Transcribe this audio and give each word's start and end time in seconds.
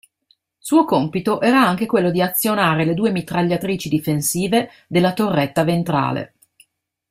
Suo 0.57 0.83
compito 0.83 1.39
era 1.41 1.61
anche 1.63 1.85
quello 1.85 2.09
di 2.09 2.23
azionare 2.23 2.85
le 2.85 2.95
due 2.95 3.11
mitragliatrici 3.11 3.87
difensive 3.87 4.71
della 4.87 5.13
torretta 5.13 5.63
ventrale. 5.63 6.33